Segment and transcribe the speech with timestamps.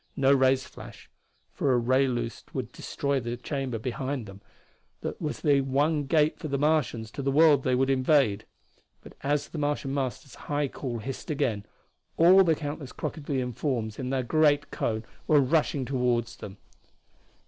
[0.15, 1.09] No rays flashed,
[1.53, 4.41] for a ray loosed would destroy the chamber behind them
[5.01, 8.47] that was the one gate for the Martians to the world they would invade.
[9.03, 11.67] But as the Martian Master's high call hissed again
[12.17, 16.57] all the countless crocodilian forms in the great cone were rushing toward them.